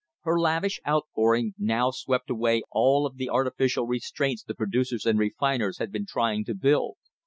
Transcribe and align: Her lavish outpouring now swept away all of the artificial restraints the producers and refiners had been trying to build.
Her 0.21 0.39
lavish 0.39 0.79
outpouring 0.87 1.53
now 1.59 1.91
swept 1.91 2.31
away 2.31 2.63
all 2.71 3.05
of 3.05 3.17
the 3.17 3.29
artificial 3.29 3.85
restraints 3.85 4.41
the 4.43 4.55
producers 4.55 5.05
and 5.05 5.19
refiners 5.19 5.77
had 5.77 5.91
been 5.91 6.07
trying 6.07 6.43
to 6.45 6.55
build. 6.55 6.97